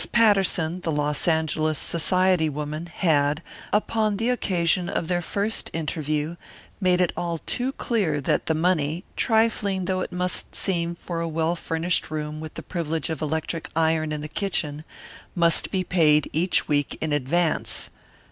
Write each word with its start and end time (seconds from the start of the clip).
Patterson, 0.11 0.79
the 0.81 0.91
Los 0.91 1.27
Angeles 1.27 1.77
society 1.77 2.49
woman, 2.49 2.87
had, 2.87 3.43
upon 3.71 4.17
the 4.17 4.29
occasion 4.29 4.89
of 4.89 5.07
their 5.07 5.21
first 5.21 5.69
interview, 5.73 6.37
made 6.79 6.99
it 6.99 7.13
all 7.15 7.37
too 7.45 7.73
clear 7.73 8.19
that 8.19 8.47
the 8.47 8.55
money, 8.55 9.03
trifling 9.15 9.85
though 9.85 10.01
it 10.01 10.11
must 10.11 10.55
seem 10.55 10.95
for 10.95 11.21
a 11.21 11.27
well 11.27 11.55
furnished 11.55 12.09
room 12.09 12.39
with 12.39 12.55
the 12.55 12.63
privilege 12.63 13.11
of 13.11 13.21
electric 13.21 13.69
iron 13.75 14.11
in 14.11 14.21
the 14.21 14.27
kitchen, 14.27 14.83
must 15.35 15.69
be 15.69 15.83
paid 15.83 16.27
each 16.33 16.67
week 16.67 16.97
in 16.99 17.13
advance. 17.13 17.91